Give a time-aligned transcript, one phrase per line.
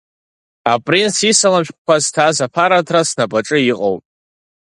[0.73, 4.03] Апринц исалам шәҟәқәа зҭаз аԥараҭра снапаҿы иҟоуп.